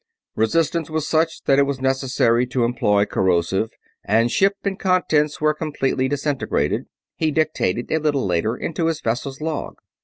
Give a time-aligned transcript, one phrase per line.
[0.35, 3.69] resistance was such that it was necessary to employ corrosive,
[4.03, 6.85] and ship and contents were completely disintegrated,"
[7.17, 9.75] he dictated, a little later, into his vessel's log.